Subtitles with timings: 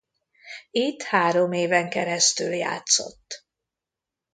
[0.71, 3.45] Itt három éven keresztül játszott.